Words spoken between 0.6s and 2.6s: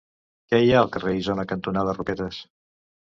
hi ha al carrer Isona cantonada Roquetes?